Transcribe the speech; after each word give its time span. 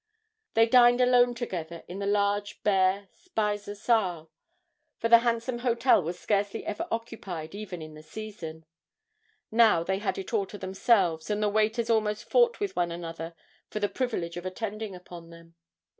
They 0.55 0.65
dined 0.65 0.99
alone 0.99 1.35
together 1.35 1.83
in 1.87 1.99
the 1.99 2.07
large 2.07 2.63
bare 2.63 3.07
Speise 3.13 3.75
Saal, 3.77 4.31
for 4.97 5.07
the 5.09 5.19
handsome 5.19 5.59
hotel 5.59 6.01
was 6.01 6.17
scarcely 6.17 6.65
ever 6.65 6.87
occupied 6.89 7.53
even 7.53 7.83
in 7.83 7.93
the 7.93 8.01
season. 8.01 8.65
Now 9.51 9.83
they 9.83 9.99
had 9.99 10.17
it 10.17 10.33
all 10.33 10.47
to 10.47 10.57
themselves, 10.57 11.29
and 11.29 11.43
the 11.43 11.49
waiters 11.49 11.91
almost 11.91 12.27
fought 12.27 12.59
with 12.59 12.75
one 12.75 12.91
another 12.91 13.35
for 13.69 13.79
the 13.79 13.87
privilege 13.89 14.37
of 14.37 14.45
attending 14.47 14.95
upon 14.95 15.29
them. 15.29 15.53